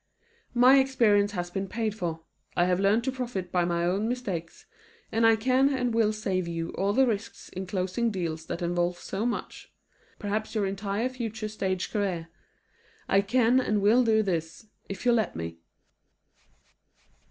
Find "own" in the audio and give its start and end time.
3.85-4.07